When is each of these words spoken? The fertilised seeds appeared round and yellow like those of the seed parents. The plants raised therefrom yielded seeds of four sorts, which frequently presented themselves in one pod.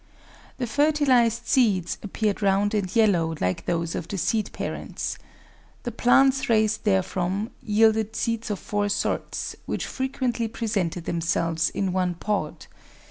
The 0.57 0.65
fertilised 0.65 1.45
seeds 1.45 1.99
appeared 2.01 2.41
round 2.41 2.73
and 2.73 2.95
yellow 2.95 3.35
like 3.39 3.67
those 3.67 3.93
of 3.93 4.07
the 4.07 4.17
seed 4.17 4.51
parents. 4.51 5.19
The 5.83 5.91
plants 5.91 6.49
raised 6.49 6.81
therefrom 6.85 7.51
yielded 7.61 8.15
seeds 8.15 8.49
of 8.49 8.57
four 8.57 8.89
sorts, 8.89 9.55
which 9.67 9.85
frequently 9.85 10.47
presented 10.47 11.05
themselves 11.05 11.69
in 11.69 11.93
one 11.93 12.15
pod. 12.15 12.65